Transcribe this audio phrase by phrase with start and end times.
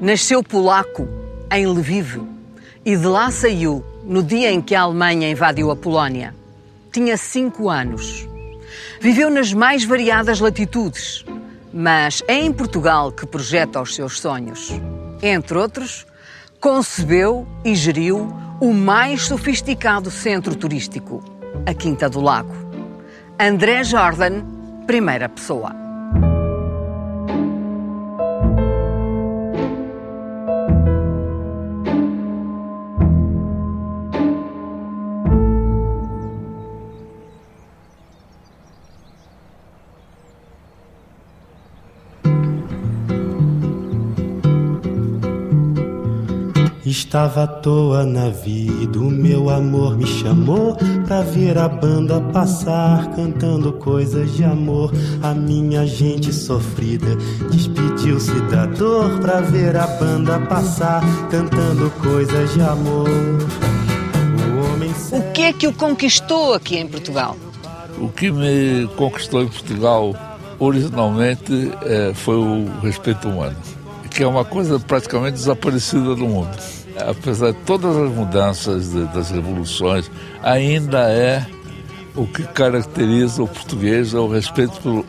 [0.00, 1.08] Nasceu polaco
[1.50, 2.22] em Lviv
[2.84, 6.32] e de lá saiu no dia em que a Alemanha invadiu a Polónia.
[6.92, 8.28] Tinha cinco anos.
[9.00, 11.24] Viveu nas mais variadas latitudes,
[11.72, 14.70] mas é em Portugal que projeta os seus sonhos.
[15.20, 16.06] Entre outros,
[16.60, 21.24] concebeu e geriu o mais sofisticado centro turístico,
[21.66, 22.54] a Quinta do Lago.
[23.36, 24.44] André Jordan,
[24.86, 25.87] primeira pessoa.
[47.08, 50.76] Estava à toa na vida, o meu amor me chamou
[51.06, 54.92] pra ver a banda passar, cantando coisas de amor.
[55.22, 57.16] A minha gente sofrida
[57.50, 63.08] despediu-se da dor pra ver a banda passar, cantando coisas de amor.
[63.08, 67.38] O, homem o que é que o conquistou aqui em Portugal?
[67.98, 70.14] O que me conquistou em Portugal
[70.58, 73.56] originalmente é, foi o respeito humano,
[74.10, 76.54] que é uma coisa praticamente desaparecida do mundo
[77.06, 80.10] apesar de todas as mudanças de, das revoluções,
[80.42, 81.46] ainda é
[82.14, 85.06] o que caracteriza o português é o respeito pelo,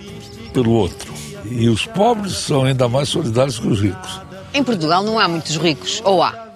[0.54, 1.12] pelo outro.
[1.46, 4.22] E os pobres são ainda mais solidários que os ricos.
[4.54, 6.48] Em Portugal não há muitos ricos, ou há?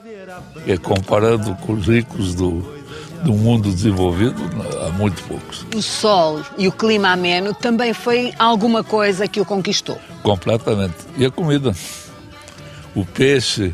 [0.68, 2.62] É, comparando com os ricos do,
[3.24, 4.36] do mundo desenvolvido,
[4.86, 5.66] há muito poucos.
[5.74, 9.98] O sol e o clima ameno também foi alguma coisa que o conquistou?
[10.22, 10.96] Completamente.
[11.18, 11.74] E a comida.
[12.96, 13.74] O peixe,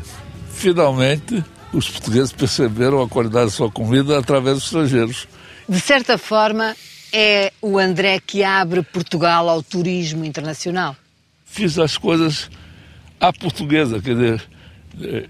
[0.60, 5.26] finalmente os portugueses perceberam a qualidade da sua comida através dos estrangeiros.
[5.66, 6.76] De certa forma,
[7.12, 10.94] é o André que abre Portugal ao turismo internacional.
[11.46, 12.50] Fiz as coisas
[13.18, 14.42] à portuguesa, quer dizer,
[15.00, 15.28] eh,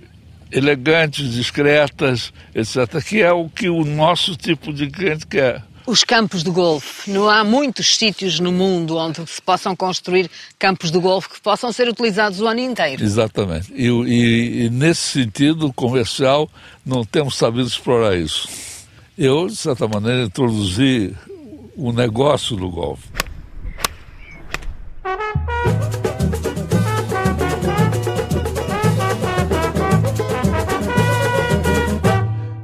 [0.51, 6.45] elegantes, discretas, etc., que é o que o nosso tipo de cliente quer os campos
[6.45, 7.11] de golfe.
[7.11, 11.73] Não há muitos sítios no mundo onde se possam construir campos de golfe que possam
[11.73, 13.03] ser utilizados o ano inteiro.
[13.03, 13.73] Exatamente.
[13.75, 16.49] E, e, e nesse sentido comercial,
[16.87, 18.49] não temos sabido explorar isso.
[19.19, 21.13] Eu, de certa maneira, introduzi
[21.77, 23.09] o negócio do golfe.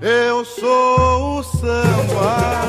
[0.01, 2.66] Eu sou o samba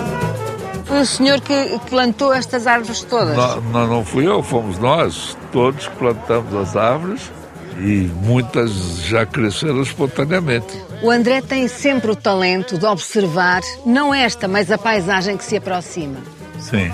[0.98, 3.38] foi o senhor que plantou estas árvores todas?
[3.38, 5.38] Não, não, não fui eu, fomos nós.
[5.52, 7.22] Todos plantamos as árvores
[7.80, 10.82] e muitas já cresceram espontaneamente.
[11.04, 15.58] O André tem sempre o talento de observar, não esta, mas a paisagem que se
[15.58, 16.18] aproxima.
[16.60, 16.92] Sim.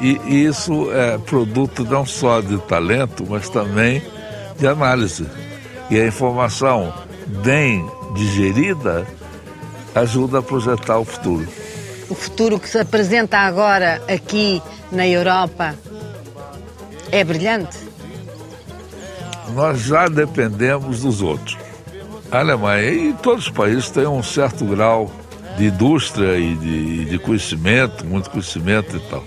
[0.00, 4.02] E isso é produto não só de talento, mas também
[4.56, 5.26] de análise.
[5.90, 6.92] E a informação
[7.26, 9.06] bem digerida
[9.94, 11.46] ajuda a projetar o futuro
[12.12, 15.74] o futuro que se apresenta agora aqui na Europa
[17.10, 17.78] é brilhante?
[19.54, 21.56] Nós já dependemos dos outros.
[22.30, 25.10] A Alemanha e todos os países têm um certo grau
[25.56, 29.24] de indústria e de, de conhecimento, muito conhecimento e tal.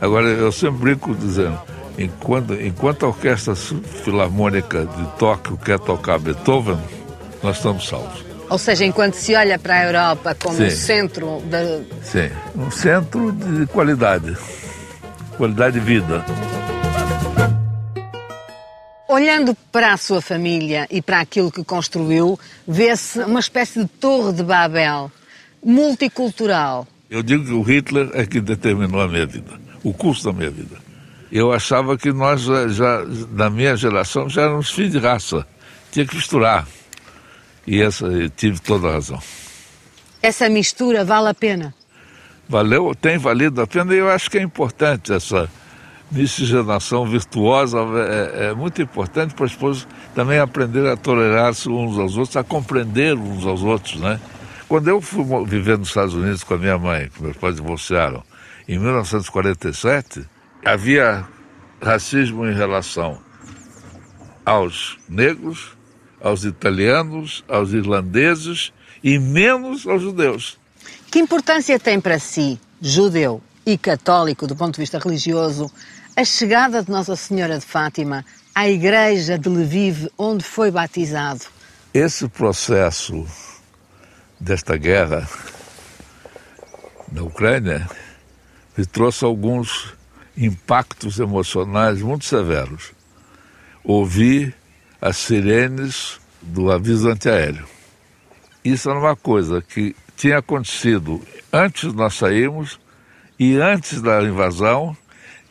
[0.00, 1.60] Agora, eu sempre brinco dizendo,
[1.98, 6.78] enquanto, enquanto a Orquestra Filarmônica de Tóquio quer tocar Beethoven,
[7.42, 8.31] nós estamos salvos.
[8.52, 10.66] Ou seja, enquanto se olha para a Europa como Sim.
[10.66, 11.58] um centro da.
[12.02, 14.36] Sim, um centro de qualidade,
[15.38, 16.22] qualidade de vida.
[19.08, 24.34] Olhando para a sua família e para aquilo que construiu, vê-se uma espécie de torre
[24.34, 25.10] de Babel,
[25.64, 26.86] multicultural.
[27.08, 29.52] Eu digo que o Hitler é que determinou a minha vida,
[29.82, 30.76] o curso da minha vida.
[31.32, 35.46] Eu achava que nós, já, já na minha geração, já éramos filhos de raça.
[35.90, 36.66] Tinha que misturar.
[37.66, 39.20] E essa, eu tive toda a razão.
[40.22, 41.74] Essa mistura vale a pena?
[42.48, 45.48] Valeu, tem valido a pena e eu acho que é importante essa
[46.10, 52.16] miscigenação virtuosa, é, é muito importante para as pessoas também aprender a tolerar-se uns aos
[52.16, 54.20] outros, a compreender uns aos outros, né?
[54.68, 58.22] Quando eu fui viver nos Estados Unidos com a minha mãe, que meus pais divorciaram,
[58.68, 60.24] em 1947,
[60.64, 61.24] havia
[61.80, 63.18] racismo em relação
[64.44, 65.76] aos negros,
[66.22, 68.72] aos italianos, aos irlandeses
[69.02, 70.58] e menos aos judeus.
[71.10, 75.70] Que importância tem para si, judeu e católico do ponto de vista religioso,
[76.16, 78.24] a chegada de Nossa Senhora de Fátima
[78.54, 81.40] à igreja de Lviv, onde foi batizado?
[81.92, 83.26] Esse processo
[84.38, 85.28] desta guerra
[87.10, 87.88] na Ucrânia
[88.76, 89.94] me trouxe alguns
[90.36, 92.92] impactos emocionais muito severos.
[93.84, 94.54] Ouvi
[95.02, 97.66] as sirenes do aviso antiaéreo.
[98.64, 101.20] Isso era uma coisa que tinha acontecido
[101.52, 102.78] antes nós sairmos
[103.36, 104.96] e antes da invasão,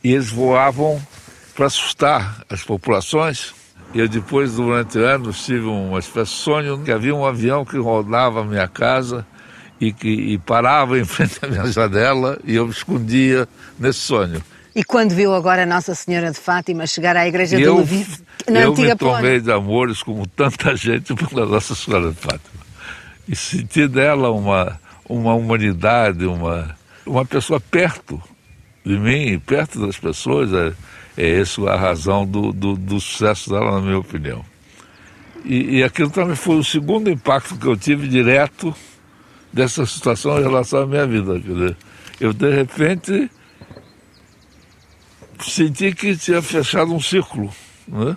[0.01, 1.05] e eles voavam
[1.53, 3.53] para assustar as populações.
[3.93, 8.39] Eu depois, durante anos, tive uma espécie de sonho que havia um avião que rodava
[8.39, 9.27] a minha casa
[9.81, 13.45] e que e parava em frente à minha janela e eu me escondia
[13.77, 14.41] nesse sonho.
[14.73, 18.19] E quando viu agora Nossa Senhora de Fátima chegar à igreja eu, Lviv,
[18.49, 19.41] na eu antiga me tomei Polónia?
[19.41, 22.61] de amores como tanta gente pela Nossa Senhora de Fátima.
[23.27, 26.75] E senti dela uma, uma humanidade, uma,
[27.05, 28.21] uma pessoa perto
[28.85, 30.53] de mim, perto das pessoas.
[30.53, 30.73] É,
[31.17, 34.43] é essa a razão do, do, do sucesso dela, na minha opinião.
[35.43, 38.73] E, e aquilo também foi o segundo impacto que eu tive direto
[39.51, 41.39] dessa situação em relação à minha vida.
[41.39, 41.77] Quer dizer,
[42.19, 43.29] eu, de repente,
[45.49, 47.49] senti que tinha fechado um círculo.
[47.87, 48.15] Né?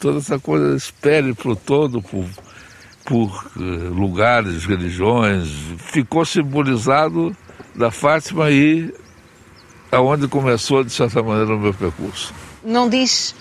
[0.00, 2.26] Toda essa coisa, esse périplo todo por,
[3.04, 3.60] por eh,
[3.90, 5.48] lugares, religiões,
[5.78, 7.34] ficou simbolizado
[7.74, 8.92] da Fátima e
[9.90, 12.34] aonde começou, de certa maneira, o meu percurso.
[12.64, 13.34] Não diz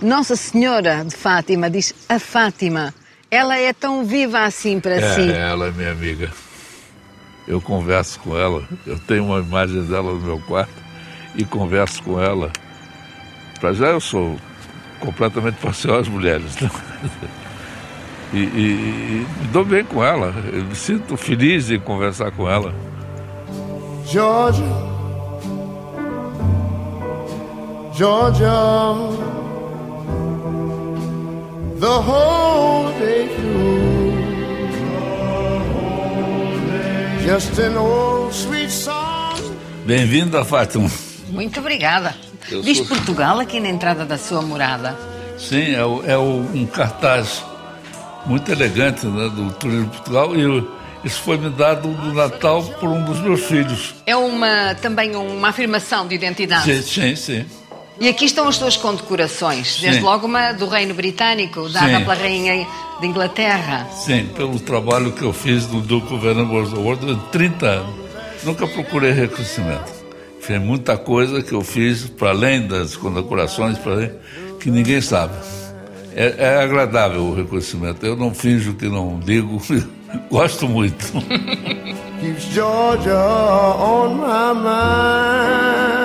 [0.00, 2.94] Nossa Senhora de Fátima, diz a Fátima.
[3.30, 5.30] Ela é tão viva assim para É, si.
[5.32, 6.30] ela é minha amiga.
[7.48, 10.83] Eu converso com ela, eu tenho uma imagem dela no meu quarto
[11.34, 12.50] e converso com ela.
[13.60, 14.36] Para já eu sou
[15.00, 16.56] completamente parcial às mulheres.
[16.60, 16.70] né?
[18.32, 22.48] E, e- e me dou bem com ela, eu me sinto feliz em conversar com
[22.50, 22.74] ela.
[24.06, 24.64] Georgia,
[27.94, 28.50] Georgia,
[31.78, 33.74] the whole day through.
[37.24, 39.34] Just an old sweet song.
[39.86, 40.90] Bem-vinda, Fátima.
[41.34, 42.14] Muito obrigada.
[42.50, 44.96] Eu Diz sou- Portugal aqui na entrada da sua morada.
[45.38, 47.42] Sim, é, o- é o- um cartaz
[48.24, 50.70] muito elegante né, do Turismo de Portugal e eu-
[51.04, 53.94] isso foi me dado no Natal por um dos meus filhos.
[54.06, 56.64] É uma, também uma afirmação de identidade.
[56.64, 57.46] Sim, sim, sim.
[58.00, 59.78] E aqui estão as suas condecorações.
[59.80, 60.04] Desde Sim.
[60.04, 62.00] logo uma do Reino Britânico, dada Sim.
[62.00, 62.66] pela Rainha
[63.00, 63.86] de Inglaterra.
[63.92, 67.94] Sim, pelo trabalho que eu fiz no Duke of Edinburgh Award durante 30 anos.
[68.42, 70.03] Nunca procurei reconhecimento.
[70.46, 74.10] Fiz muita coisa que eu fiz para além das condecorações, para além,
[74.60, 75.32] que ninguém sabe.
[76.14, 78.04] É, é agradável o reconhecimento.
[78.04, 79.58] Eu não finjo que não ligo,
[80.30, 81.12] gosto muito.
[82.20, 86.04] Keeps Georgia on my mind.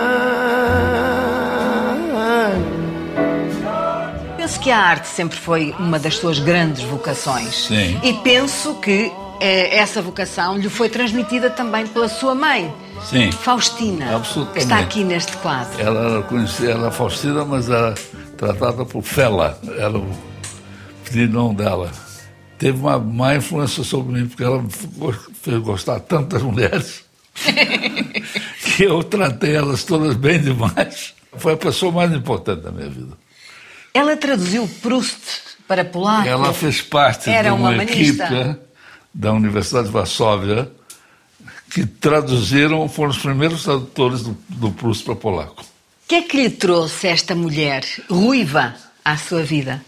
[4.37, 7.67] Penso que a arte sempre foi uma das suas grandes vocações.
[7.67, 7.99] Sim.
[8.01, 13.31] E penso que essa vocação lhe foi transmitida também pela sua mãe, Sim.
[13.31, 14.21] Faustina,
[14.53, 15.79] que está aqui neste quadro.
[15.79, 17.93] Ela era conhecida, ela era Faustina, mas era
[18.37, 20.15] tratada por Fela, era o
[21.29, 21.91] nome dela.
[22.57, 24.69] Teve uma má influência sobre mim, porque ela me
[25.41, 27.05] fez gostar tanto das mulheres
[28.75, 31.13] que eu tratei elas todas bem demais.
[31.37, 33.17] Foi a pessoa mais importante da minha vida.
[33.93, 36.27] Ela traduziu Proust para polaco.
[36.27, 38.68] Ela fez parte Era de uma, uma equipe humanista.
[39.19, 40.71] Da Universidade de Varsóvia
[41.69, 45.61] que traduziram, foram os primeiros tradutores do, do Proust para polaco.
[45.61, 48.73] O que é que lhe trouxe esta mulher ruiva
[49.03, 49.83] à sua vida?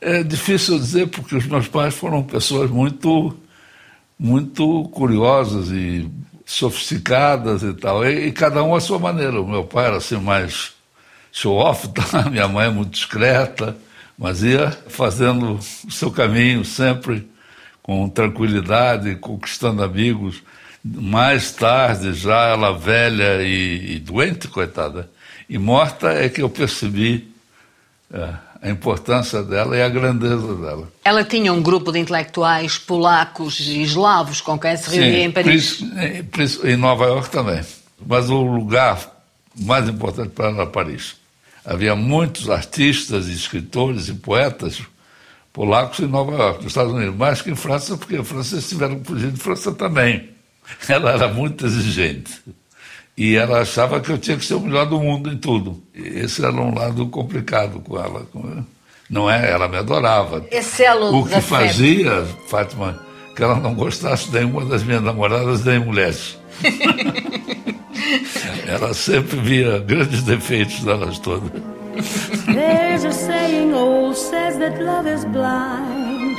[0.00, 3.36] É difícil dizer porque os meus pais foram pessoas muito,
[4.18, 6.10] muito curiosas e
[6.46, 9.42] sofisticadas e tal, e, e cada um à sua maneira.
[9.42, 10.72] O meu pai era assim mais
[11.30, 12.28] show-off, tá?
[12.32, 13.76] minha mãe é muito discreta,
[14.16, 17.28] mas ia fazendo o seu caminho sempre
[17.82, 20.42] com tranquilidade, conquistando amigos.
[20.82, 25.10] Mais tarde, já ela velha e, e doente, coitada,
[25.48, 27.28] e morta, é que eu percebi
[28.12, 28.28] é,
[28.62, 30.88] a importância dela e a grandeza dela.
[31.04, 35.82] Ela tinha um grupo de intelectuais polacos e eslavos com quem se reunia em Paris.
[36.64, 37.60] em- Nova York também.
[38.06, 38.98] Mas o lugar
[39.58, 41.16] mais importante para ela era Paris.
[41.62, 44.80] Havia muitos artistas, escritores e poetas
[45.52, 49.00] polacos em Nova York, nos Estados Unidos, mais que em França, porque os franceses tiveram
[49.00, 50.30] que fugir de França também.
[50.88, 52.40] Ela era muito exigente.
[53.16, 55.82] E ela achava que eu tinha que ser o melhor do mundo em tudo.
[55.94, 58.26] Esse era um lado complicado com ela.
[59.10, 59.50] Não é?
[59.50, 60.46] Ela me adorava.
[60.50, 62.98] Esse elo O que fazia, Fátima,
[63.36, 66.38] que ela não gostasse de nenhuma das minhas namoradas nem mulheres.
[68.66, 71.50] ela sempre via grandes defeitos delas todas.
[72.46, 76.36] There's a saying old says that love is blind.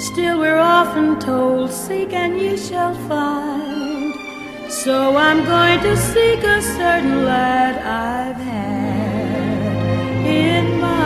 [0.00, 4.14] Still, we're often told, Seek and you shall find.
[4.68, 9.06] So I'm going to seek a certain lad I've had
[10.26, 10.96] in mind.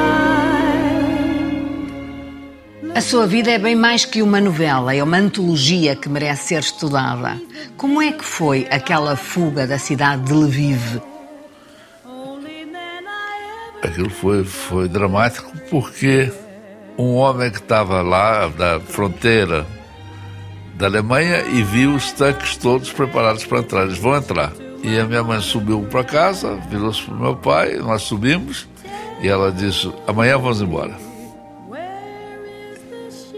[2.95, 6.61] A sua vida é bem mais que uma novela, é uma antologia que merece ser
[6.61, 7.41] estudada.
[7.77, 11.01] Como é que foi aquela fuga da cidade de Lviv?
[13.83, 16.31] Aquilo foi, foi dramático porque
[16.99, 19.67] um homem que estava lá da fronteira
[20.75, 23.83] da Alemanha e viu os tanques todos preparados para entrar.
[23.83, 24.53] Eles vão entrar.
[24.83, 28.67] E a minha mãe subiu para casa, virou-se para o meu pai, nós subimos
[29.23, 30.95] e ela disse: amanhã vamos embora.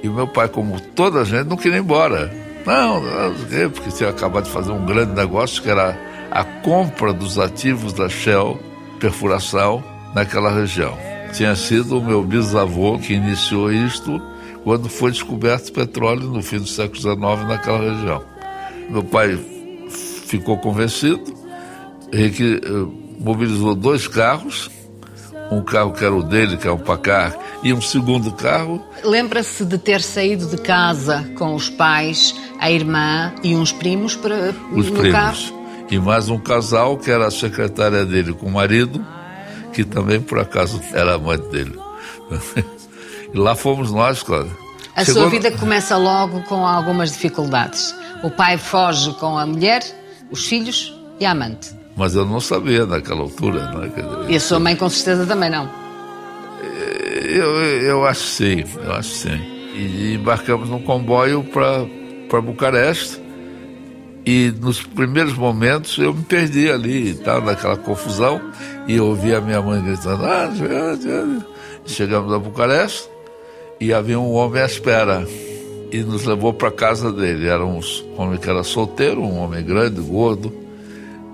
[0.02, 2.32] E o meu pai, como toda a gente, não queria ir embora.
[2.66, 5.96] Não, não porque tinha acabado de fazer um grande negócio que era
[6.30, 8.58] a compra dos ativos da Shell,
[8.98, 9.82] perfuração,
[10.14, 10.96] naquela região.
[11.32, 14.20] Tinha sido o meu bisavô que iniciou isto
[14.64, 18.22] quando foi descoberto petróleo no fim do século XIX naquela região.
[18.90, 19.38] Meu pai
[20.26, 21.34] ficou convencido,
[22.10, 22.68] que eh,
[23.18, 24.70] mobilizou dois carros,
[25.50, 28.82] um carro que era o dele, que é um Pacar, e um segundo carro.
[29.04, 34.54] Lembra-se de ter saído de casa com os pais, a irmã e uns primos para
[34.72, 35.12] os no primos.
[35.12, 35.62] carro?
[35.90, 39.04] E mais um casal que era a secretária dele com o marido,
[39.72, 41.78] que também por acaso era amante dele.
[43.32, 44.50] e lá fomos nós, claro.
[44.94, 45.22] A Chegou...
[45.22, 47.94] sua vida começa logo com algumas dificuldades.
[48.22, 49.82] O pai foge com a mulher,
[50.30, 51.70] os filhos e a amante.
[51.96, 53.88] Mas eu não sabia naquela altura, não é?
[53.88, 55.68] Dizer, E a sua mãe com certeza também não.
[57.32, 59.40] Eu, eu acho sim, eu acho sim.
[59.74, 63.21] E embarcamos num comboio para Bucareste.
[64.24, 68.40] E nos primeiros momentos eu me perdi ali, estava naquela confusão,
[68.86, 70.48] e eu ouvi a minha mãe gritando, ah,
[71.84, 73.08] chegamos a Bucareste
[73.80, 75.26] e havia um homem à espera
[75.90, 77.48] e nos levou para casa dele.
[77.48, 77.80] Era um
[78.16, 80.52] homem que era solteiro, um homem grande, gordo.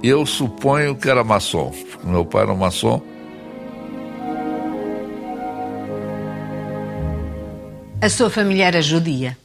[0.03, 3.03] E eu suponho que era maçom, porque meu pai era um maçom.
[8.01, 9.37] A sua família era judia?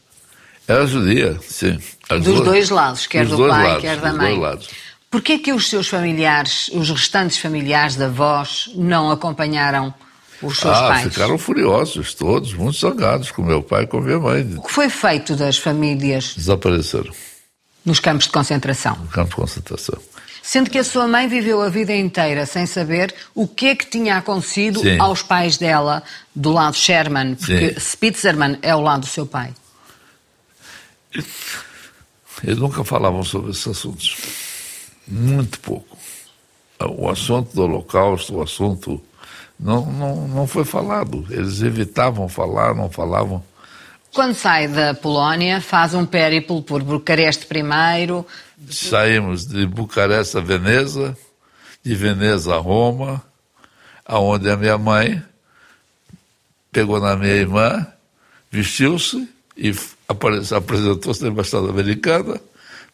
[0.67, 1.77] Era judia, sim.
[2.10, 4.38] As Dos duas- dois lados, quer do pai, lados, quer da mãe.
[4.39, 4.70] lados.
[5.12, 9.93] Porquê que os seus familiares, os restantes familiares da avós, não acompanharam
[10.41, 11.03] os seus Ah, pais?
[11.13, 14.55] ficaram furiosos, todos, muito zangados com meu pai e com minha mãe.
[14.58, 17.13] O que foi feito das famílias Desapareceram
[17.86, 18.96] nos campos de concentração?
[18.96, 20.00] no campo de concentração.
[20.41, 23.86] Sendo que a sua mãe viveu a vida inteira sem saber o que é que
[23.86, 24.98] tinha acontecido Sim.
[25.00, 26.03] aos pais dela
[26.36, 27.79] do lado Sherman, porque Sim.
[27.79, 29.53] Spitzerman é o lado do seu pai.
[32.43, 34.17] Eles nunca falavam sobre esses assuntos.
[35.08, 35.98] Muito pouco.
[36.98, 39.01] O assunto do Holocausto, o assunto.
[39.60, 41.25] Não, não, não foi falado.
[41.29, 43.43] Eles evitavam falar, não falavam.
[44.13, 48.25] Quando sai da Polónia, faz um périplo por Bucareste primeiro,
[48.70, 51.17] Saímos de Bucareste a Veneza,
[51.84, 53.22] de Veneza a Roma,
[54.05, 55.22] aonde a minha mãe
[56.72, 57.86] pegou na minha irmã,
[58.50, 59.74] vestiu-se e
[60.07, 62.39] apresentou-se na embaixada americana,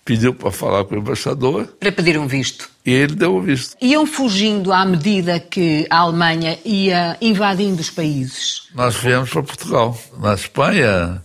[0.05, 2.69] pediu para falar com o embaixador para pedir um visto.
[2.85, 3.75] e ele deu o visto.
[3.81, 8.63] Iam fugindo à medida que a Alemanha ia invadindo os países.
[8.73, 9.97] Nós viemos para Portugal.
[10.17, 11.23] Na Espanha,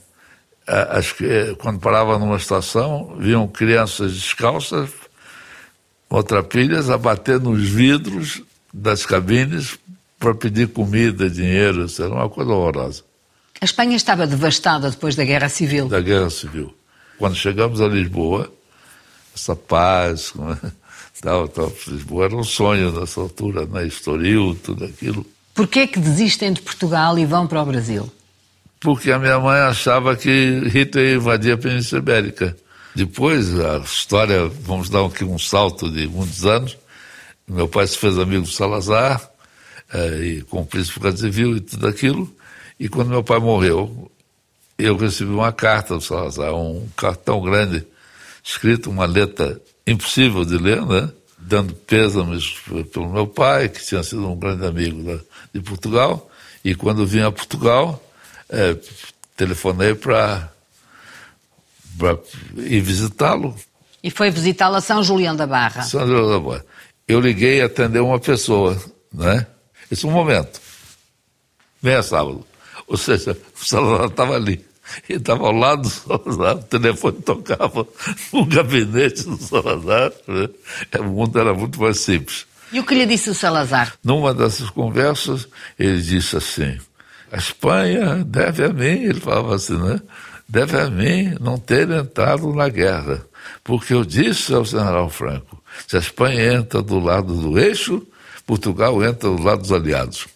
[1.58, 4.90] quando parava numa estação, viam crianças descalças,
[6.10, 9.78] maltrapilhas, a bater nos vidros das cabines
[10.18, 11.86] para pedir comida, dinheiro.
[11.98, 13.02] Era uma coisa horrorosa
[13.64, 15.88] A Espanha estava devastada depois da Guerra Civil.
[15.88, 16.76] da Guerra Civil.
[17.16, 18.52] Quando chegamos a Lisboa,
[19.34, 20.34] essa paz,
[21.22, 23.86] tal, tal, Lisboa era um sonho nessa altura, né?
[23.86, 25.24] Estoril, tudo aquilo.
[25.54, 28.12] Porquê é que desistem de Portugal e vão para o Brasil?
[28.84, 32.54] porque a minha mãe achava que Hitler ia invadir a Península Ibérica.
[32.94, 36.76] Depois, a história, vamos dar aqui um salto de muitos anos,
[37.48, 39.26] meu pai se fez amigo do Salazar,
[39.90, 42.30] eh, e com o príncipe Civil e tudo aquilo,
[42.78, 44.10] e quando meu pai morreu,
[44.78, 47.86] eu recebi uma carta do Salazar, um cartão grande,
[48.42, 51.10] escrito uma letra impossível de ler, né?
[51.38, 52.56] dando pêsames
[52.92, 56.30] pelo meu pai, que tinha sido um grande amigo da- de Portugal,
[56.64, 58.02] e quando vim a Portugal,
[58.48, 58.76] eh,
[59.36, 60.50] telefonei para
[62.56, 63.54] ir visitá-lo.
[64.02, 65.82] E foi visitá-la São Julião da Barra.
[65.82, 66.64] São João da Barra.
[67.06, 69.46] Eu liguei e atendeu uma pessoa, né?
[69.90, 70.60] Esse é um momento.
[71.82, 72.46] Meia sábado.
[72.86, 74.64] Ou seja, o Salazar estava ali.
[75.08, 77.86] Ele estava ao lado do Salazar, o telefone tocava
[78.32, 80.12] no gabinete do Salazar.
[80.28, 80.48] Né?
[81.00, 82.46] O mundo era muito mais simples.
[82.72, 83.94] E o que lhe disse o Salazar?
[84.02, 85.48] Numa dessas conversas,
[85.78, 86.78] ele disse assim:
[87.32, 90.00] a Espanha deve a mim, ele falava assim, né?
[90.48, 93.24] Deve a mim não ter entrado na guerra.
[93.62, 98.06] Porque eu disse ao general Franco: se a Espanha entra do lado do eixo,
[98.46, 100.26] Portugal entra do lado dos aliados.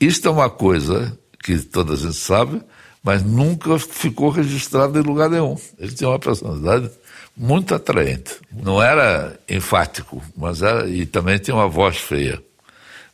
[0.00, 2.62] Isto é uma coisa que toda a gente sabe,
[3.02, 5.56] mas nunca ficou registrado em lugar nenhum.
[5.78, 6.90] Ele tinha uma personalidade
[7.36, 8.36] muito atraente.
[8.52, 12.40] Não era enfático, mas era, e também tinha uma voz feia.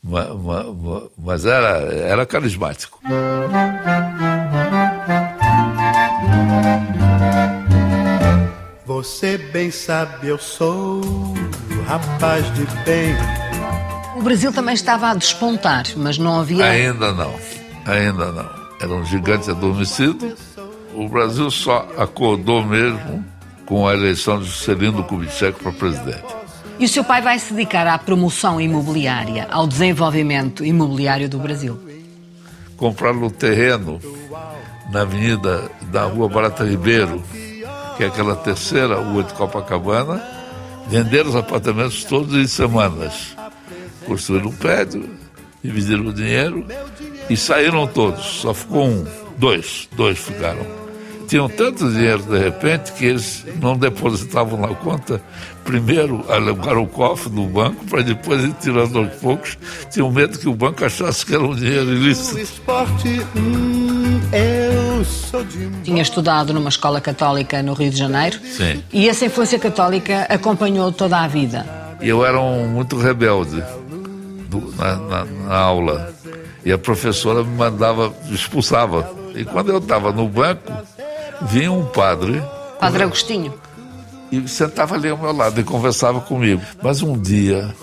[0.03, 0.29] Mas,
[1.17, 3.01] mas era, era carismático.
[8.85, 11.01] Você bem sabe, eu sou
[11.87, 13.15] rapaz de bem.
[14.17, 16.65] O Brasil também estava a despontar, mas não havia.
[16.65, 17.39] Ainda não,
[17.89, 18.49] ainda não.
[18.81, 20.37] Era um gigante adormecido.
[20.95, 23.25] O Brasil só acordou mesmo
[23.67, 26.39] com a eleição de Juscelino Kubitschek para presidente.
[26.79, 31.79] E o seu pai vai se dedicar à promoção imobiliária, ao desenvolvimento imobiliário do Brasil.
[32.77, 34.01] Compraram o terreno
[34.93, 37.23] na avenida da Rua Barata Ribeiro,
[37.97, 40.23] que é aquela terceira rua de Copacabana,
[40.89, 43.37] venderam os apartamentos todos em semanas.
[44.07, 45.11] Construíram um prédio,
[45.63, 46.65] dividiram o dinheiro
[47.29, 48.25] e saíram todos.
[48.41, 49.07] Só ficou um,
[49.37, 50.79] dois, dois ficaram
[51.29, 55.21] tinham tanto dinheiro de repente que eles não depositavam na conta.
[55.63, 59.59] Primeiro alugaram o cofre do banco para depois ir tirando aos poucos.
[59.91, 62.39] Tinham medo que o banco achasse que era um dinheiro ilícito.
[63.37, 64.21] Hum,
[65.85, 68.41] Tinha estudado numa escola católica no Rio de Janeiro.
[68.43, 68.83] Sim.
[68.91, 71.67] E essa influência católica acompanhou toda a vida.
[72.01, 73.63] Eu era um muito rebelde
[74.49, 76.15] do, na, na, na aula.
[76.69, 79.11] E a professora me mandava, expulsava.
[79.35, 80.71] E quando eu estava no banco,
[81.41, 82.43] vinha um padre.
[82.79, 83.55] Padre Agostinho.
[84.31, 86.61] E sentava ali ao meu lado e conversava comigo.
[86.83, 87.75] Mas um dia,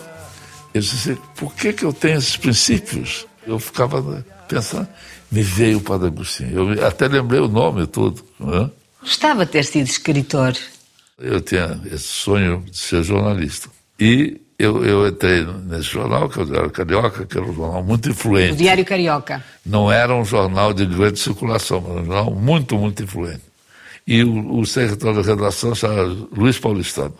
[0.72, 3.26] ele disse: por que, que eu tenho esses princípios?
[3.44, 4.86] Eu ficava pensando,
[5.32, 6.72] me veio o Padre Agostinho.
[6.72, 8.24] Eu até lembrei o nome tudo.
[8.38, 8.70] Né?
[9.00, 10.56] Gostava de ter sido escritor.
[11.18, 13.68] Eu tinha esse sonho de ser jornalista.
[13.98, 18.54] E eu, eu entrei nesse jornal, que era Carioca, que era um jornal muito influente.
[18.54, 19.44] O Diário Carioca.
[19.64, 23.42] Não era um jornal de grande circulação, mas um jornal muito, muito influente.
[24.06, 27.14] E o, o secretário de redação chamava Luiz Paulistano.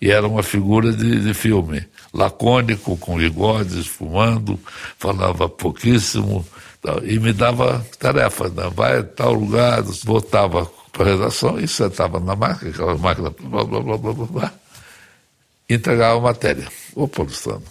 [0.00, 4.60] E era uma figura de, de filme, lacônico, com bigodes, fumando,
[4.98, 6.46] falava pouquíssimo,
[7.04, 8.70] e me dava tarefa, né?
[8.74, 13.64] vai a tal lugar, voltava para a redação e sentava na máquina, aquela máquina, blá,
[13.64, 14.52] blá, blá, blá, blá, blá
[15.68, 16.68] entregava a matéria.
[16.94, 17.62] Ô, Paulistano,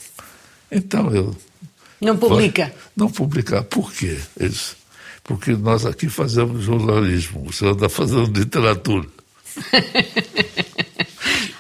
[0.72, 1.36] então eu.
[2.02, 2.74] Não publica?
[2.96, 3.64] Não publicar.
[3.64, 4.20] Por quê?
[4.40, 4.76] Eles,
[5.24, 9.08] porque nós aqui fazemos jornalismo, o senhor está fazendo literatura.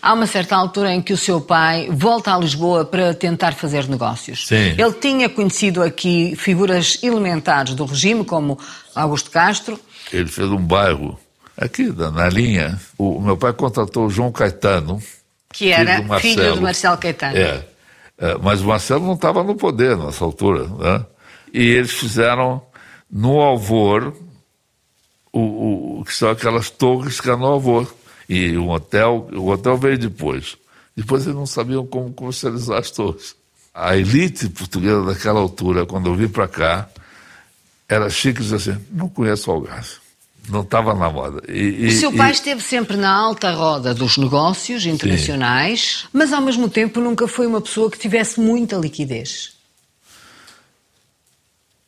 [0.02, 3.88] Há uma certa altura em que o seu pai volta a Lisboa para tentar fazer
[3.88, 4.48] negócios.
[4.48, 4.76] Sim.
[4.78, 8.60] Ele tinha conhecido aqui figuras elementares do regime, como
[8.94, 9.80] Augusto Castro.
[10.14, 11.20] Ele fez um bairro
[11.58, 12.80] aqui na linha.
[13.00, 15.02] O meu pai contratou o João Caetano,
[15.56, 17.38] que era filho, filho do Marcelo Caetano.
[17.38, 17.66] É.
[18.18, 18.38] é.
[18.42, 20.68] mas o Marcelo não estava no poder nessa altura.
[20.68, 21.06] Né?
[21.54, 22.62] E eles fizeram
[23.10, 24.14] no Alvor,
[25.32, 27.92] o, o, que são aquelas torres que é no Alvor.
[28.28, 30.58] E o hotel, o hotel veio depois.
[30.96, 33.36] Depois eles não sabiam como comercializar as torres.
[33.74, 36.90] A elite portuguesa daquela altura, quando eu vim para cá,
[37.88, 40.05] era chique dizer assim, não conheço o Algarve
[40.50, 41.42] não estava na moda.
[41.52, 42.34] E, o seu pai e...
[42.34, 46.08] esteve sempre na alta roda dos negócios internacionais, Sim.
[46.14, 49.54] mas ao mesmo tempo nunca foi uma pessoa que tivesse muita liquidez.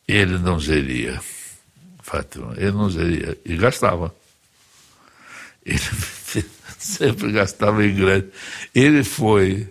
[0.08, 1.20] Ele não geria,
[2.02, 4.14] Fátima, ele não geria e gastava.
[5.66, 5.80] Ele
[6.80, 8.28] sempre gastava em grande.
[8.74, 9.68] Ele foi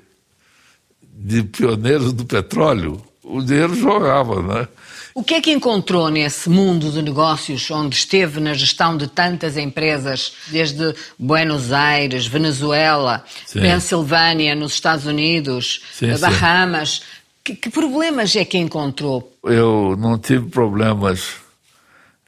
[1.03, 4.69] de pioneiros do petróleo, o dinheiro jogava, né?
[5.15, 9.57] O que é que encontrou nesse mundo de negócios onde esteve na gestão de tantas
[9.57, 13.61] empresas, desde Buenos Aires, Venezuela, sim.
[13.61, 17.03] Pensilvânia, nos Estados Unidos, sim, Bahamas?
[17.43, 19.33] Que, que problemas é que encontrou?
[19.43, 21.37] Eu não tive problemas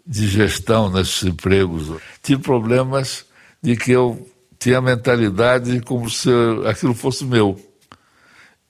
[0.07, 2.01] de gestão nesses empregos.
[2.23, 3.27] Tive problemas
[3.63, 4.27] de que eu
[4.59, 6.31] tinha a mentalidade como se
[6.67, 7.61] aquilo fosse meu.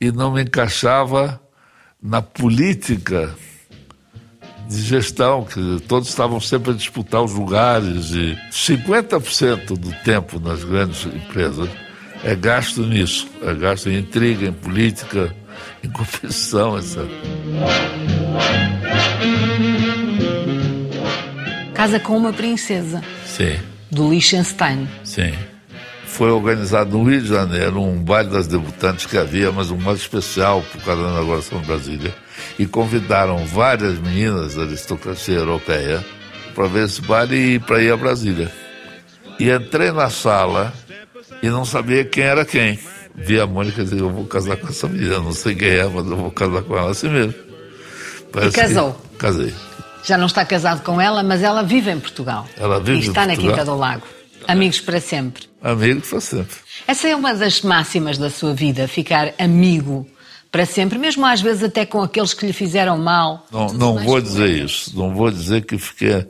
[0.01, 1.41] E não me encaixava
[2.03, 3.35] na política
[4.69, 10.63] de gestão, que todos estavam sempre a disputar os lugares e 50% do tempo nas
[10.63, 11.69] grandes empresas
[12.25, 15.35] é gasto nisso, é gasto em intriga, em política,
[15.83, 16.99] em competição, etc.
[21.75, 23.03] Casa com uma princesa.
[23.25, 23.59] Sim.
[23.91, 24.89] Do Liechtenstein.
[25.05, 25.33] Sim.
[26.09, 30.01] Foi organizado no Rio de Janeiro um baile das debutantes que havia, mas um mais
[30.01, 32.15] especial por causa da inauguração de Brasília
[32.59, 36.05] e convidaram várias meninas da aristocracia europeia
[36.55, 38.51] para ver esse baile e para ir a Brasília.
[39.39, 40.73] E entrei na sala
[41.41, 42.79] e não sabia quem era quem.
[43.15, 46.07] Vi a Mônica dizer, eu vou casar com essa menina, não sei quem é, mas
[46.07, 47.35] eu vou casar com ela assim mesmo.
[48.33, 49.01] Parece e casou?
[49.19, 49.55] Casei.
[50.05, 52.47] Já não está casado com ela, mas ela vive em Portugal.
[52.57, 53.59] Ela vive e está em na Portugal.
[53.59, 54.07] Quinta do Lago.
[54.47, 55.48] Amigos para sempre.
[55.63, 56.57] Amigo para sempre.
[56.87, 60.09] Essa é uma das máximas da sua vida, ficar amigo
[60.51, 63.47] para sempre, mesmo às vezes até com aqueles que lhe fizeram mal.
[63.51, 64.97] Não, não vou dizer isso.
[64.97, 66.27] Não vou dizer que fiquei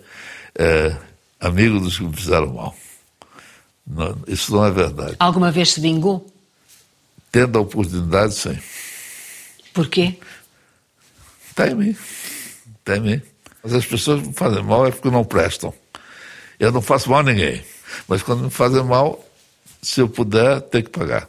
[0.58, 0.96] é,
[1.38, 2.74] amigo dos que me fizeram mal.
[3.86, 5.16] Não, isso não é verdade.
[5.18, 6.26] Alguma vez se vingou?
[7.30, 8.58] Tendo a oportunidade, sim.
[9.72, 10.18] Porquê?
[11.50, 11.96] Está em mim.
[12.78, 13.22] Está em mim.
[13.62, 15.72] Mas as pessoas me fazem mal é porque não prestam.
[16.58, 17.62] Eu não faço mal a ninguém.
[18.06, 19.24] Mas quando me fazem mal,
[19.82, 21.28] se eu puder, tenho que pagar.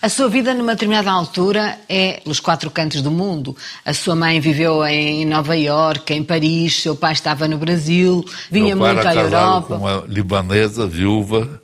[0.00, 3.56] A sua vida, numa determinada altura, é pelos quatro cantos do mundo.
[3.84, 8.74] A sua mãe viveu em Nova Iorque, em Paris, seu pai estava no Brasil, vinha
[8.74, 9.68] muito à Europa.
[9.68, 11.62] com uma libanesa, viúva,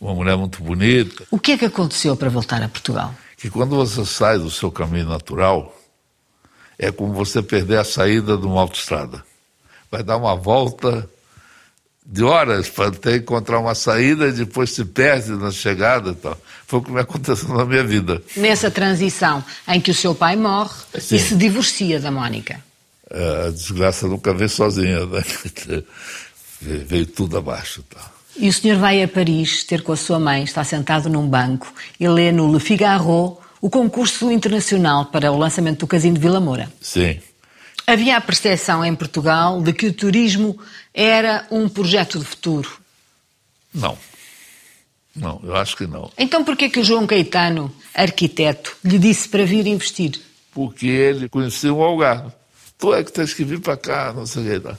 [0.00, 1.24] uma mulher muito bonita.
[1.30, 3.14] O que é que aconteceu para voltar a Portugal?
[3.36, 5.74] Que quando você sai do seu caminho natural,
[6.78, 9.24] é como você perder a saída de uma autoestrada.
[9.90, 11.08] Vai dar uma volta
[12.04, 16.36] de horas para até encontrar uma saída e depois se perde na chegada e tal.
[16.66, 18.22] Foi o que me aconteceu na minha vida.
[18.36, 21.16] Nessa transição em que o seu pai morre Sim.
[21.16, 22.60] e se divorcia da Mónica.
[23.10, 25.22] É, A desgraça nunca veio sozinha, né?
[26.62, 27.82] Veio tudo abaixo.
[27.90, 28.08] Tal.
[28.36, 31.72] E o senhor vai a Paris ter com a sua mãe, está sentado num banco
[31.98, 36.40] e lê no Le Figaro o concurso internacional para o lançamento do Casino de Vila
[36.40, 36.72] Moura.
[36.80, 37.18] Sim.
[37.86, 40.58] Havia a percepção em Portugal de que o turismo
[40.94, 42.70] era um projeto de futuro.
[43.74, 43.98] Não.
[45.14, 46.10] Não, eu acho que não.
[46.16, 50.20] Então por que que o João Caetano, arquiteto, lhe disse para vir investir?
[50.52, 52.32] Porque ele conhecia um Algarve.
[52.78, 54.60] Tu é que tens que vir para cá, não sei o que.
[54.60, 54.76] tá.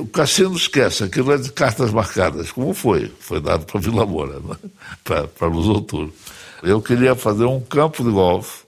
[0.00, 2.50] O Cassino esquece, aquilo é de cartas marcadas.
[2.50, 3.12] Como foi?
[3.20, 4.56] Foi dado para Vila Moura, né?
[5.04, 6.12] para, para Luz Outuro.
[6.62, 8.64] Eu queria fazer um campo de golfe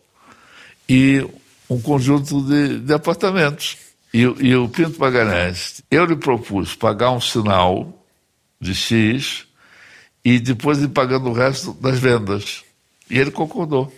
[0.89, 1.27] e
[1.69, 3.77] um conjunto de, de apartamentos.
[4.13, 7.93] E, o- e o Pinto Magalhães, eu lhe propus pagar um sinal
[8.61, 9.45] de X
[10.25, 12.63] e depois ir pagando o resto das vendas.
[13.11, 13.93] E ele concordou.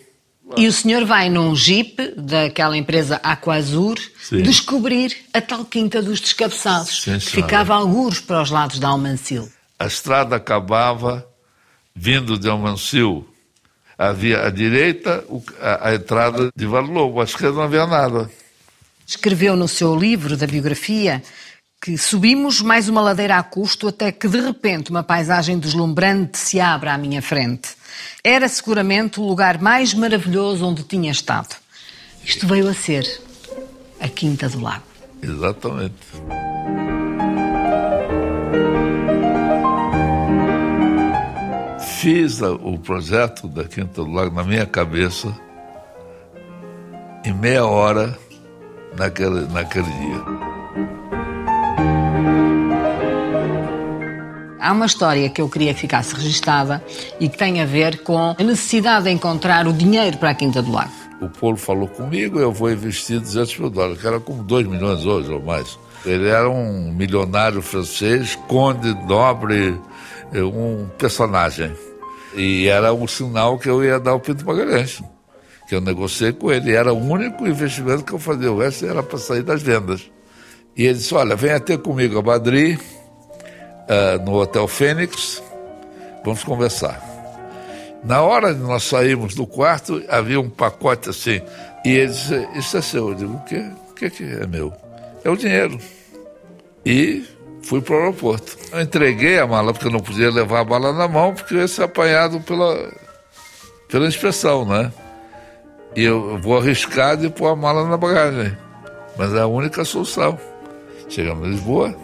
[0.56, 4.42] E o senhor vai num jeep daquela empresa Aquazur Sim.
[4.42, 8.88] descobrir a tal Quinta dos Descabeçados, Sim, que ficava a algures para os lados da
[8.88, 9.48] Almancil.
[9.78, 11.24] A estrada acabava
[11.94, 13.28] vindo de Almancil.
[14.02, 15.22] Havia à direita
[15.60, 18.30] a, a entrada de Vale Lobo, à esquerda não havia nada.
[19.06, 21.22] Escreveu no seu livro da biografia
[21.82, 26.58] que subimos mais uma ladeira a custo até que de repente uma paisagem deslumbrante se
[26.58, 27.70] abre à minha frente.
[28.24, 31.54] Era seguramente o lugar mais maravilhoso onde tinha estado.
[32.24, 33.06] Isto veio a ser
[34.00, 34.84] a Quinta do Lago.
[35.22, 35.94] Exatamente.
[42.00, 45.36] Fiz o projeto da Quinta do Lago na minha cabeça
[47.22, 48.18] em meia hora
[48.96, 50.24] naquele, naquele dia.
[54.58, 56.82] Há uma história que eu queria que ficasse registada
[57.20, 60.62] e que tem a ver com a necessidade de encontrar o dinheiro para a Quinta
[60.62, 60.92] do Lago.
[61.20, 65.04] O Polo falou comigo, eu vou investir 200 mil dólares, que era como 2 milhões
[65.04, 65.78] hoje ou mais.
[66.06, 69.78] Ele era um milionário francês, conde, nobre,
[70.32, 71.70] eh, um personagem.
[72.34, 75.02] E era um sinal que eu ia dar ao Pinto Magalhães,
[75.68, 76.72] que eu negociei com ele.
[76.72, 80.10] Era o único investimento que eu fazia, o resto era para sair das vendas.
[80.76, 82.78] E ele disse, olha, venha ter comigo a Madrid,
[83.88, 85.42] eh, no Hotel Fênix,
[86.24, 87.10] vamos conversar.
[88.04, 91.42] Na hora de nós sairmos do quarto, havia um pacote assim.
[91.84, 93.08] E ele disse: Isso é seu.
[93.10, 93.70] Eu digo: O quê?
[93.90, 94.72] O que é meu?
[95.22, 95.78] É o dinheiro.
[96.84, 97.24] E
[97.62, 98.56] fui para o aeroporto.
[98.72, 101.58] Eu entreguei a mala, porque eu não podia levar a mala na mão, porque eu
[101.58, 102.92] ia ser apanhado pela,
[103.88, 104.92] pela inspeção, né?
[105.96, 108.56] E eu vou arriscar de pôr a mala na bagagem.
[109.16, 110.38] Mas é a única solução.
[111.08, 111.94] Chegamos em Lisboa,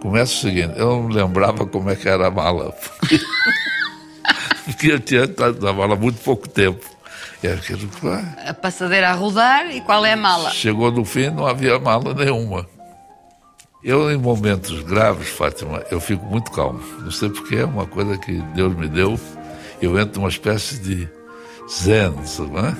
[0.00, 2.74] começa o seguinte: eu não lembrava como é que era a mala.
[4.66, 6.84] porque eu tinha estado na mala há muito pouco tempo.
[7.42, 10.50] E aquilo, ah, A passadeira a rodar e qual é a mala?
[10.50, 12.66] chegou no fim, não havia mala nenhuma.
[13.88, 16.78] Eu, em momentos graves, Fátima, eu fico muito calmo.
[17.00, 19.18] Não sei porque é uma coisa que Deus me deu.
[19.80, 21.08] Eu entro numa espécie de
[21.66, 22.50] zen, sabe?
[22.50, 22.76] né?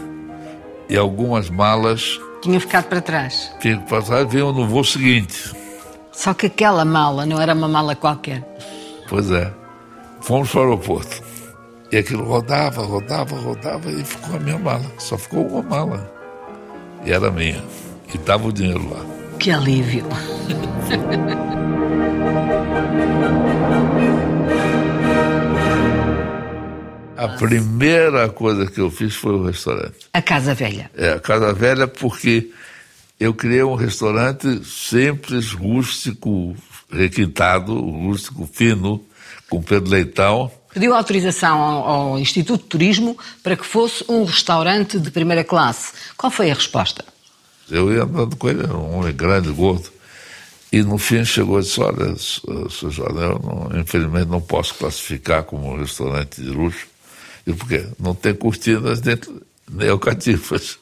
[0.87, 3.51] E algumas malas Tinha ficado para trás.
[3.59, 5.51] ficam para trás e vinham no voo seguinte.
[6.13, 8.45] Só que aquela mala não era uma mala qualquer.
[9.09, 9.51] Pois é.
[10.21, 11.23] Fomos para o aeroporto.
[11.91, 14.85] E aquilo rodava, rodava, rodava e ficou a minha mala.
[14.99, 16.13] Só ficou uma mala.
[17.03, 17.65] E era minha.
[18.13, 19.18] E estava o dinheiro lá.
[19.39, 20.05] Que alívio.
[27.17, 30.09] A primeira coisa que eu fiz foi o restaurante.
[30.13, 30.91] A Casa Velha.
[30.97, 32.51] É, a Casa Velha, porque
[33.21, 36.57] eu criei um restaurante simples, rústico,
[36.91, 39.05] requintado, rústico, fino,
[39.49, 40.51] com Pedro Leitão.
[40.75, 45.93] Pediu autorização ao, ao Instituto de Turismo para que fosse um restaurante de primeira classe.
[46.17, 47.05] Qual foi a resposta?
[47.71, 49.91] Eu ia andando com ele, um homem grande, gordo.
[50.71, 52.91] E no fim chegou e disse, olha, Sr.
[52.91, 56.87] Jorge, eu não, infelizmente não posso classificar como um restaurante de luxo.
[57.47, 57.87] E por quê?
[57.99, 60.79] Não tem cortinas dentro, nem alcatifas.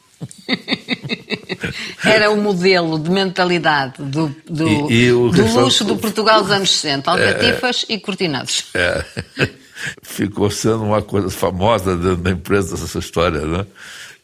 [2.05, 6.70] Era o modelo de mentalidade do, do, e, e do luxo do Portugal dos anos
[6.70, 8.64] 60, alcatifas é, e cortinados.
[8.75, 9.05] É.
[10.03, 13.66] Ficou sendo uma coisa famosa dentro da empresa essa história, né?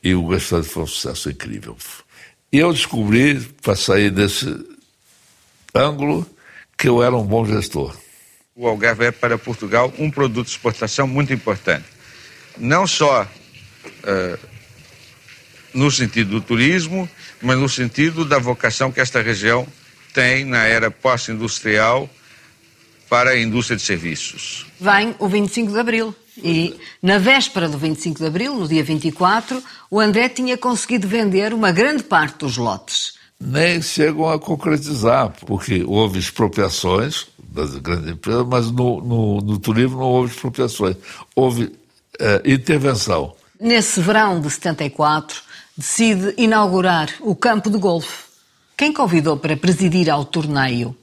[0.02, 1.76] E o restaurante foi um sucesso incrível.
[2.52, 4.46] E eu descobri, para sair desse
[5.74, 6.26] ângulo,
[6.76, 7.96] que eu era um bom gestor.
[8.54, 11.86] O Algarve é para Portugal um produto de exportação muito importante.
[12.58, 14.38] Não só uh,
[15.72, 17.08] no sentido do turismo,
[17.40, 19.66] mas no sentido da vocação que esta região
[20.12, 22.10] tem na era pós-industrial
[23.08, 24.66] para a indústria de serviços.
[24.78, 26.14] Vem o 25 de Abril.
[26.36, 31.52] E na véspera do 25 de Abril, no dia 24, o André tinha conseguido vender
[31.52, 33.14] uma grande parte dos lotes.
[33.38, 39.98] Nem chegam a concretizar, porque houve expropriações das grandes empresas, mas no, no, no turismo
[39.98, 40.96] não houve expropriações.
[41.34, 41.72] Houve
[42.18, 43.34] é, intervenção.
[43.60, 45.42] Nesse verão de 74,
[45.76, 48.24] decide inaugurar o campo de golfe.
[48.76, 50.96] Quem convidou para presidir ao torneio?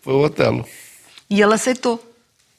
[0.00, 0.64] Foi o Otelo.
[1.28, 2.00] E ele aceitou.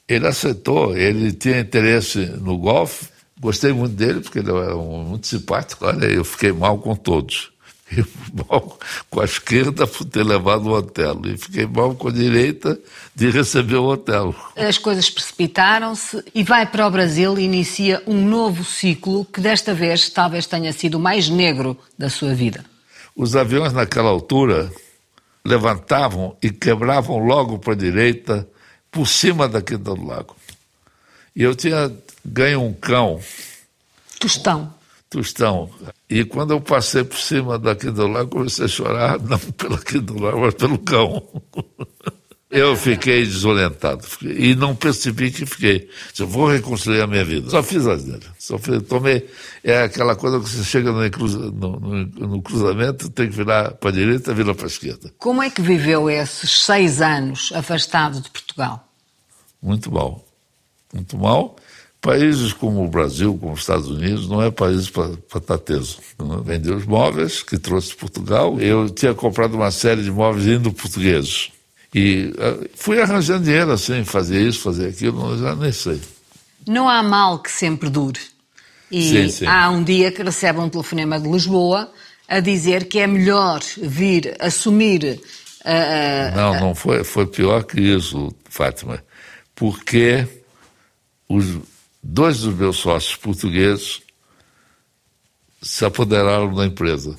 [0.08, 3.08] Ele aceitou, ele tinha interesse no golfe.
[3.40, 5.84] Gostei muito dele, porque ele era muito simpático.
[5.84, 7.50] Olha, eu fiquei mal com todos.
[7.88, 8.04] Fiquei
[8.48, 11.26] mal com a esquerda por ter levado o Otelo.
[11.26, 12.78] E fiquei mal com a direita
[13.14, 14.34] de receber o Otelo.
[14.54, 19.72] As coisas precipitaram-se e vai para o Brasil e inicia um novo ciclo que desta
[19.72, 22.62] vez talvez tenha sido o mais negro da sua vida.
[23.16, 24.70] Os aviões naquela altura
[25.42, 28.46] levantavam e quebravam logo para a direita
[28.90, 30.36] por cima da Quinta do Lago.
[31.34, 31.92] E eu tinha
[32.24, 33.20] ganho um cão.
[34.18, 34.74] Tostão.
[35.08, 35.70] Tostão.
[36.10, 39.78] E quando eu passei por cima da Quinta do Lago, comecei a chorar, não pela
[39.78, 41.22] Quinta do Lago, mas pelo cão.
[42.50, 45.90] Eu fiquei desorientado e não percebi que fiquei.
[46.18, 47.50] Eu vou reconstruir a minha vida.
[47.50, 48.24] Só fiz as dele.
[48.38, 49.28] Só fiz, tomei.
[49.62, 53.90] É aquela coisa que você chega no, no, no, no cruzamento, tem que virar para
[53.90, 55.12] a direita, vira para a esquerda.
[55.18, 58.88] Como é que viveu esses seis anos afastado de Portugal?
[59.62, 60.24] Muito mal.
[60.94, 61.54] Muito mal.
[62.00, 65.98] Países como o Brasil, como os Estados Unidos, não é país para estar teso.
[66.46, 68.58] Vendeu os móveis que trouxe de Portugal.
[68.58, 71.50] Eu tinha comprado uma série de móveis indo portugueses
[71.94, 76.00] e uh, fui arranjando dinheiro assim, fazer isso, fazer aquilo, já nem sei.
[76.66, 78.20] Não há mal que sempre dure.
[78.90, 79.46] E sim, sim.
[79.46, 81.90] há um dia que recebe um telefonema de Lisboa
[82.26, 85.20] a dizer que é melhor vir assumir.
[85.60, 89.02] Uh, não, não foi, foi pior que isso, Fátima,
[89.54, 90.26] porque
[91.28, 91.58] os
[92.02, 94.00] dois dos meus sócios portugueses
[95.60, 97.16] se apoderaram da empresa.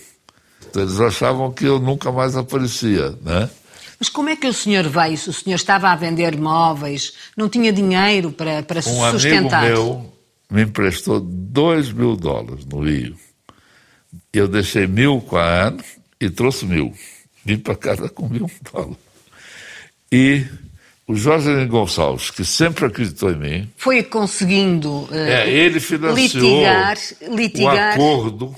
[0.67, 3.49] Então, eles achavam que eu nunca mais aparecia, né?
[3.99, 5.17] Mas como é que o senhor veio?
[5.17, 9.63] Se o senhor estava a vender móveis, não tinha dinheiro para, para se um sustentar?
[9.63, 13.15] Um amigo meu me emprestou 2 mil dólares no Rio.
[14.33, 15.83] Eu deixei mil com a Ana
[16.19, 16.93] e trouxe mil.
[17.45, 18.97] Vim para casa com mil dólares.
[20.11, 20.45] E
[21.07, 23.69] o Jorge Gonçalves, que sempre acreditou em mim.
[23.77, 26.97] Foi conseguindo uh, é, ele financiou litigar,
[27.29, 27.75] litigar.
[27.75, 28.55] um acordo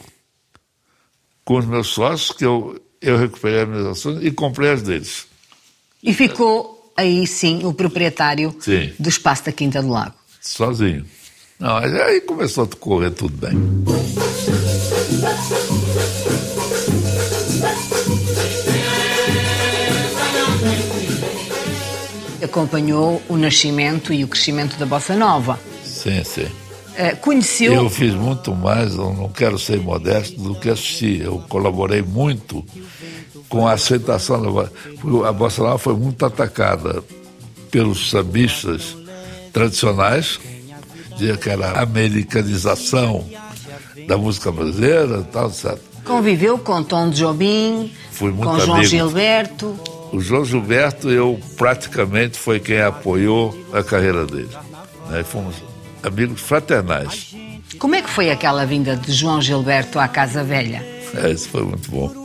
[1.44, 5.31] com os meus sócios que eu, eu recuperei as minhas ações e comprei as deles.
[6.04, 8.92] E ficou aí sim o proprietário sim.
[9.00, 10.16] do espaço da Quinta do Lago.
[10.40, 11.06] Sozinho.
[11.60, 13.52] Não, aí começou a correr tudo bem.
[22.44, 25.60] Acompanhou o nascimento e o crescimento da Bossa Nova.
[25.86, 26.46] Sim, sim.
[26.46, 27.74] Uh, conheceu.
[27.74, 31.22] Eu fiz muito mais, não quero ser modesto, do que assistir.
[31.22, 32.66] Eu colaborei muito
[33.52, 37.04] com a aceitação da a bossa nova foi muito atacada
[37.70, 38.96] pelos sambistas
[39.52, 40.40] tradicionais,
[41.12, 43.30] dizia que era a americanização
[44.08, 45.78] da música brasileira, tal, etc.
[46.06, 48.66] Conviveu com Tom Jobim, Fui muito com amigo.
[48.66, 49.80] João Gilberto.
[50.14, 54.50] O João Gilberto, eu praticamente foi quem apoiou a carreira dele.
[55.10, 55.24] Né?
[55.24, 55.56] Fomos
[56.02, 57.36] amigos fraternais.
[57.78, 60.86] Como é que foi aquela vinda de João Gilberto à Casa Velha?
[61.14, 62.21] É, isso foi muito bom.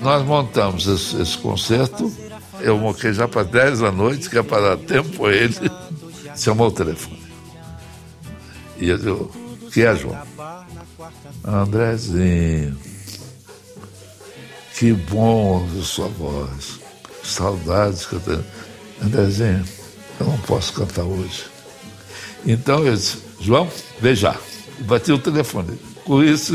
[0.00, 2.12] Nós montamos esse, esse concerto,
[2.60, 5.54] eu moquei já para 10 da noite, que é para dar tempo ele,
[6.36, 7.22] chamou o telefone.
[8.78, 9.30] E eu digo,
[9.72, 10.18] que é, João?
[11.44, 12.76] Andrezinho,
[14.78, 16.78] Que bom ouvir sua voz.
[17.24, 18.44] Saudades que eu tenho.
[19.02, 19.64] Andrezinho,
[20.20, 21.44] eu não posso cantar hoje.
[22.46, 23.68] Então eu disse, João.
[24.78, 25.78] E bati o telefone.
[26.04, 26.54] Com isso.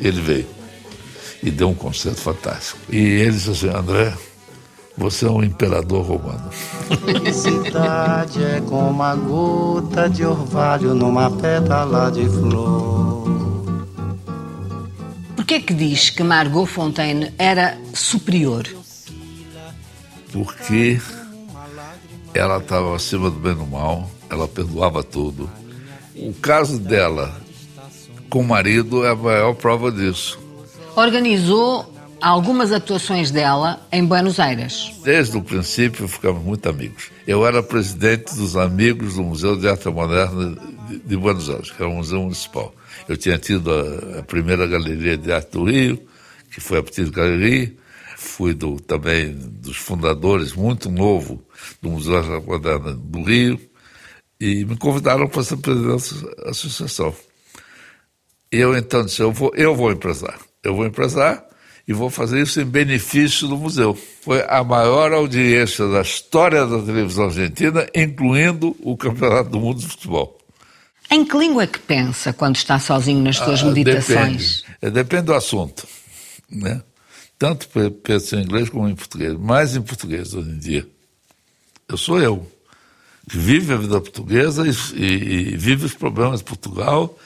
[0.00, 0.55] Ele veio.
[1.46, 2.80] E deu um concerto fantástico.
[2.90, 4.12] E ele disse assim, André,
[4.98, 6.50] você é um imperador romano.
[7.04, 13.46] Felicidade é como a gota de orvalho numa pétala de flor.
[15.36, 18.66] Por que é que diz que Margot Fontaine era superior?
[20.32, 21.00] Porque
[22.34, 25.48] ela estava acima do bem e do mal, ela perdoava tudo.
[26.16, 27.40] O caso dela
[28.28, 30.44] com o marido é a maior prova disso.
[30.96, 34.92] Organizou algumas atuações dela em Buenos Aires.
[35.04, 37.10] Desde o princípio ficamos muito amigos.
[37.26, 40.56] Eu era presidente dos amigos do Museu de Arte Moderna
[41.04, 42.74] de, Buenos Aires, que era um museu municipal.
[43.06, 46.00] Eu tinha tido a, a primeira galeria de arte do Rio,
[46.50, 47.78] que foi a Petite Galerie.
[48.16, 51.44] Fui do, também dos fundadores, muito novo,
[51.82, 53.60] do Museu de Arte Moderna do Rio.
[54.40, 57.14] E me convidaram para ser presidente da associação.
[58.50, 60.38] Eu então disse, eu vou, eu vou empresar.
[60.66, 61.44] Eu vou empresar
[61.86, 63.96] e vou fazer isso em benefício do museu.
[64.22, 69.86] Foi a maior audiência da história da televisão argentina, incluindo o Campeonato do Mundo de
[69.86, 70.36] Futebol.
[71.08, 74.64] Em que língua é que pensa quando está sozinho nas suas ah, meditações?
[74.80, 74.94] Depende.
[74.94, 75.86] depende do assunto.
[76.50, 76.82] Né?
[77.38, 77.68] Tanto
[78.02, 79.34] penso em inglês como em português.
[79.38, 80.88] Mais em português hoje em dia.
[81.88, 82.50] Eu sou eu,
[83.30, 87.16] que vive a vida portuguesa e, e, e vive os problemas de Portugal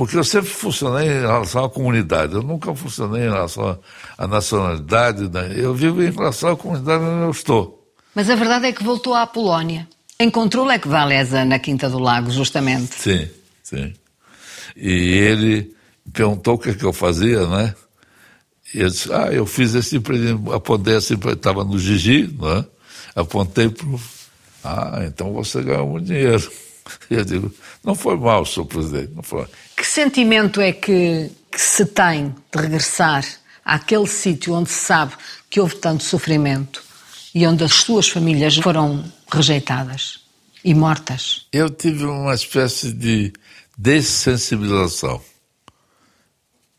[0.00, 3.78] porque eu sempre funcionei em relação à comunidade, eu nunca funcionei em relação
[4.16, 5.52] à nacionalidade, né?
[5.54, 7.86] eu vivo em relação à comunidade onde eu estou.
[8.14, 9.86] Mas a verdade é que voltou à Polónia.
[10.18, 12.94] Encontrou Lech Walesa na Quinta do Lago, justamente.
[12.94, 13.28] Sim,
[13.62, 13.92] sim.
[14.74, 15.76] E ele
[16.10, 17.74] perguntou o que, é que eu fazia, né?
[18.74, 22.64] E eu disse, ah, eu fiz esse empreendimento, apontei assim, estava no Gigi, né?
[23.14, 23.86] Apontei para
[24.64, 26.50] Ah, então você ganhou muito dinheiro.
[27.10, 27.52] Eu digo,
[27.84, 28.64] não foi mal, Sr.
[28.64, 29.46] Presidente, não foi.
[29.76, 33.24] Que sentimento é que, que se tem de regressar
[33.64, 35.14] àquele sítio onde se sabe
[35.48, 36.82] que houve tanto sofrimento
[37.34, 40.20] e onde as suas famílias foram rejeitadas
[40.64, 41.46] e mortas?
[41.52, 43.32] Eu tive uma espécie de
[43.76, 45.22] dessensibilização.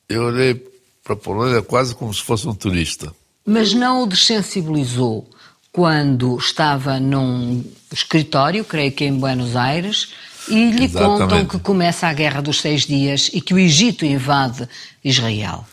[0.08, 0.56] Eu olhei
[1.04, 3.14] para a Polônia quase como se fosse um turista.
[3.46, 5.28] Mas não o desensibilizou
[5.72, 10.10] quando estava num escritório, creio que em Buenos Aires,
[10.48, 11.20] e lhe Exatamente.
[11.20, 14.68] contam que começa a Guerra dos Seis Dias e que o Egito invade
[15.04, 15.66] Israel.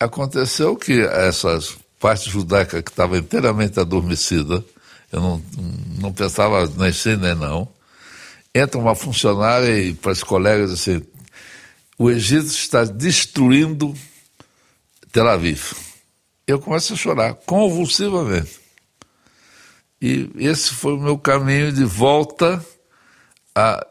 [0.00, 1.58] Aconteceu que essa
[2.00, 4.64] parte judaica que estava inteiramente adormecida,
[5.12, 5.42] eu não,
[5.98, 7.68] não pensava nem sim nem não,
[8.54, 11.02] entra uma funcionária e para os colegas assim,
[11.98, 13.94] o Egito está destruindo
[15.12, 15.72] Tel Aviv.
[16.46, 18.67] Eu começo a chorar convulsivamente.
[20.00, 22.64] E esse foi o meu caminho de volta
[23.54, 23.84] a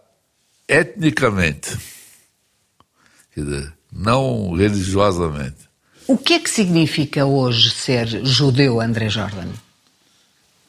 [0.68, 1.78] etnicamente,
[3.36, 5.68] dizer, não religiosamente.
[6.08, 9.50] O que é que significa hoje ser judeu, André Jordan?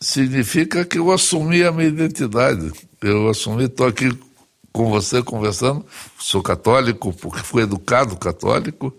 [0.01, 2.72] Significa que eu assumi a minha identidade.
[3.01, 4.16] Eu assumi, estou aqui
[4.72, 5.85] com você conversando,
[6.18, 8.96] sou católico porque fui educado católico,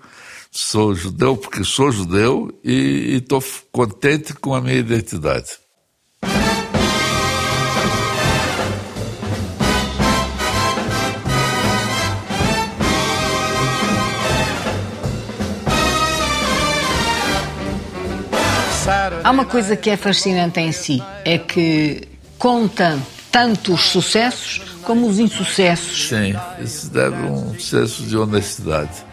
[0.52, 5.50] sou judeu porque sou judeu e estou contente com a minha identidade.
[19.24, 22.02] Há uma coisa que é fascinante em si, é que
[22.38, 22.98] conta
[23.32, 26.10] tanto os sucessos como os insucessos.
[26.10, 29.06] Sim, isso deve um senso de honestidade.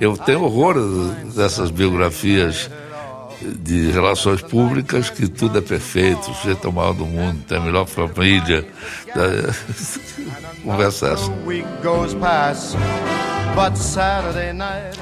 [0.00, 0.76] Eu tenho horror
[1.34, 2.70] dessas biografias
[3.42, 7.58] de relações públicas que tudo é perfeito, o sujeito é o maior do mundo, tem
[7.58, 8.66] a melhor família.
[10.64, 11.32] Conversa essa.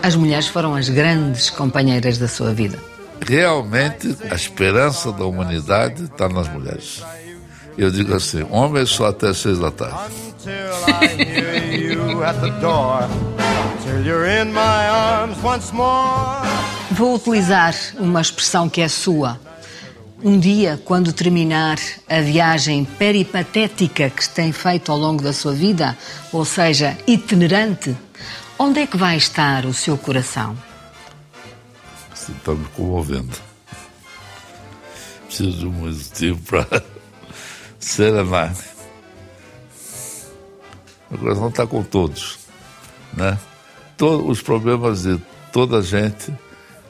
[0.02, 2.78] As mulheres foram as grandes companheiras da sua vida.
[3.26, 7.02] Realmente, a esperança da humanidade está nas mulheres.
[7.76, 10.14] Eu digo assim: homens só até seis da tarde.
[16.96, 19.40] Vou utilizar uma expressão que é sua.
[20.22, 21.76] Um dia, quando terminar
[22.08, 25.98] a viagem peripatética que tem feito ao longo da sua vida,
[26.32, 27.96] ou seja, itinerante,
[28.56, 30.56] onde é que vai estar o seu coração?
[32.12, 33.36] Está me comovendo.
[35.26, 36.80] Preciso de um motivo para
[37.80, 38.54] serenar.
[41.10, 42.38] Meu coração está com todos,
[43.14, 43.36] né?
[43.96, 45.20] Todos os problemas de
[45.52, 46.32] toda a gente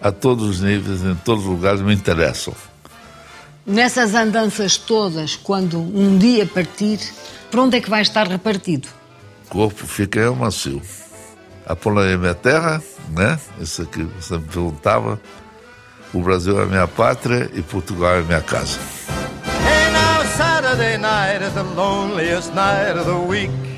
[0.05, 2.55] a todos os níveis, em todos os lugares, me interessam.
[3.67, 7.01] Nessas andanças todas, quando um dia partir,
[7.51, 8.87] para onde é que vai estar repartido?
[9.47, 10.83] O corpo fica em macio.
[11.67, 12.83] A Polônia é minha terra,
[13.17, 13.41] né?
[13.59, 15.19] Isso aqui você me perguntava.
[16.13, 18.79] O Brasil é minha pátria e Portugal é minha casa.
[19.47, 23.74] Hey, now Saturday night is the loneliest night of the week.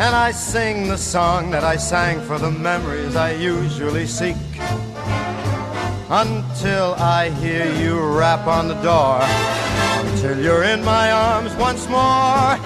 [0.00, 4.34] And I sing the song that I sang for the memories I usually seek.
[6.08, 9.20] Until I hear you rap on the door.
[10.08, 12.56] Until you're in my arms once more.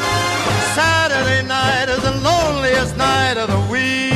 [0.79, 4.14] Saturday night is the loneliest night of the week.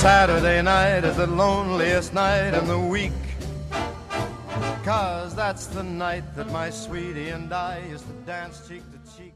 [0.00, 3.12] Saturday night is the loneliest night in the week.
[4.82, 9.34] Cause that's the night that my sweetie and I used to dance cheek to cheek.